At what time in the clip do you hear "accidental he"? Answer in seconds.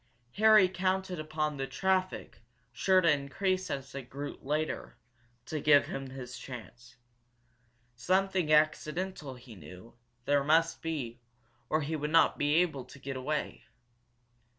8.51-9.53